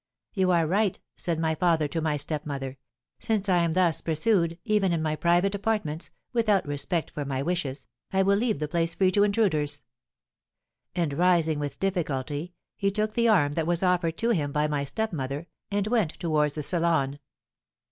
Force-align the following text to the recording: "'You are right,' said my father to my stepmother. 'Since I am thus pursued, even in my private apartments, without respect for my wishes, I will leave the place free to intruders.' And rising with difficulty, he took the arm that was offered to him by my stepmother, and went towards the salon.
"'You 0.33 0.49
are 0.49 0.65
right,' 0.65 0.97
said 1.15 1.39
my 1.39 1.53
father 1.53 1.87
to 1.89 2.01
my 2.01 2.17
stepmother. 2.17 2.79
'Since 3.19 3.47
I 3.47 3.57
am 3.57 3.73
thus 3.73 4.01
pursued, 4.01 4.57
even 4.65 4.93
in 4.93 5.03
my 5.03 5.15
private 5.15 5.53
apartments, 5.53 6.09
without 6.33 6.65
respect 6.67 7.11
for 7.11 7.23
my 7.23 7.43
wishes, 7.43 7.85
I 8.11 8.23
will 8.23 8.37
leave 8.37 8.57
the 8.57 8.67
place 8.67 8.95
free 8.95 9.11
to 9.11 9.21
intruders.' 9.23 9.83
And 10.95 11.13
rising 11.13 11.59
with 11.59 11.77
difficulty, 11.79 12.55
he 12.75 12.89
took 12.89 13.13
the 13.13 13.27
arm 13.27 13.51
that 13.53 13.67
was 13.67 13.83
offered 13.83 14.17
to 14.17 14.31
him 14.31 14.51
by 14.51 14.65
my 14.67 14.85
stepmother, 14.85 15.45
and 15.69 15.85
went 15.85 16.13
towards 16.19 16.55
the 16.55 16.63
salon. 16.63 17.19